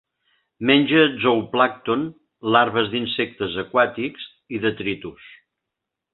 [0.69, 2.05] Menja zooplàncton,
[2.57, 4.27] larves d'insectes aquàtics
[4.59, 5.31] i detritus.